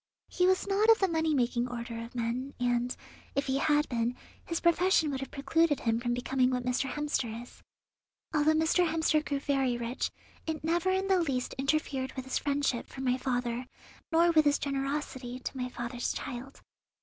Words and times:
He 0.29 0.47
was 0.47 0.65
not 0.65 0.89
of 0.89 0.97
the 0.97 1.07
money 1.07 1.35
making 1.35 1.67
order 1.67 2.03
of 2.03 2.15
men, 2.15 2.55
and, 2.59 2.95
if 3.35 3.45
he 3.45 3.59
had 3.59 3.87
been, 3.87 4.15
his 4.43 4.59
profession 4.59 5.11
would 5.11 5.19
have 5.19 5.29
precluded 5.29 5.81
him 5.81 5.99
from 5.99 6.15
becoming 6.15 6.49
what 6.49 6.65
Mr. 6.65 6.89
Hemster 6.89 7.39
is. 7.43 7.61
Although 8.33 8.55
Mr. 8.55 8.87
Hemster 8.89 9.23
grew 9.23 9.39
very 9.39 9.77
rich, 9.77 10.09
it 10.47 10.63
never 10.63 10.89
in 10.89 11.07
the 11.07 11.21
least 11.21 11.53
interfered 11.59 12.13
with 12.13 12.25
his 12.25 12.39
friendship 12.39 12.87
for 12.87 13.01
my 13.01 13.15
father 13.19 13.67
nor 14.11 14.31
with 14.31 14.45
his 14.45 14.57
generosity 14.57 15.37
to 15.37 15.55
my 15.55 15.69
father's 15.69 16.11
child. 16.13 16.63